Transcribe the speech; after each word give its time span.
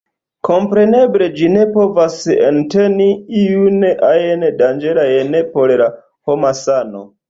Kompreneble 0.47 1.27
ĝi 1.41 1.49
ne 1.57 1.67
povas 1.75 2.17
enteni 2.49 3.09
iun 3.45 3.89
ajn 4.11 4.49
danĝerajn 4.67 5.43
por 5.57 5.79
la 5.87 5.93
homa 6.29 6.61
sano. 6.69 7.11